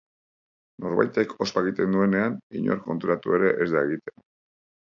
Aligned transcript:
Norbaitek 0.85 1.35
ospa 1.45 1.63
egiten 1.65 1.93
duenean, 1.97 2.39
inor 2.63 2.83
konturatu 2.89 3.39
ere 3.39 3.55
ez 3.67 3.71
da 3.77 3.89
egiten. 3.91 4.19